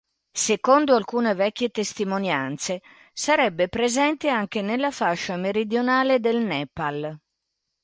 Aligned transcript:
Secondo 0.43 0.95
alcune 0.95 1.35
vecchie 1.35 1.69
testimonianze, 1.69 2.81
sarebbe 3.13 3.67
presente 3.69 4.29
anche 4.29 4.63
nella 4.63 4.89
fascia 4.89 5.35
meridionale 5.35 6.19
del 6.19 6.37
Nepal. 6.37 7.19